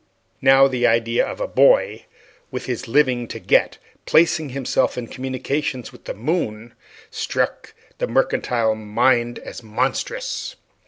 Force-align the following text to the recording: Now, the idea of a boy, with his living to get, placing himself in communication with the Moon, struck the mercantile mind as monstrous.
Now, 0.41 0.67
the 0.67 0.87
idea 0.87 1.23
of 1.27 1.39
a 1.39 1.47
boy, 1.47 2.07
with 2.49 2.65
his 2.65 2.87
living 2.87 3.27
to 3.27 3.39
get, 3.39 3.77
placing 4.07 4.49
himself 4.49 4.97
in 4.97 5.05
communication 5.05 5.83
with 5.91 6.05
the 6.05 6.15
Moon, 6.15 6.73
struck 7.11 7.75
the 7.99 8.07
mercantile 8.07 8.73
mind 8.73 9.37
as 9.37 9.61
monstrous. 9.61 10.55